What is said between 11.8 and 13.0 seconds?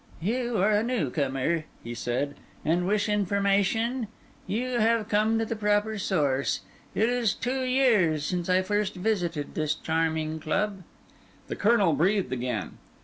breathed again.